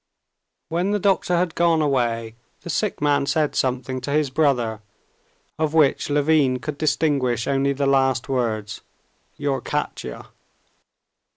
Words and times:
When 0.67 0.89
the 0.89 0.99
doctor 0.99 1.37
had 1.37 1.53
gone 1.53 1.79
away 1.79 2.33
the 2.61 2.71
sick 2.71 3.01
man 3.03 3.27
said 3.27 3.53
something 3.53 4.01
to 4.01 4.09
his 4.09 4.31
brother, 4.31 4.81
of 5.59 5.75
which 5.75 6.09
Levin 6.09 6.57
could 6.57 6.79
distinguish 6.79 7.45
only 7.47 7.71
the 7.73 7.85
last 7.85 8.27
words: 8.27 8.81
"Your 9.37 9.61
Katya." 9.61 10.29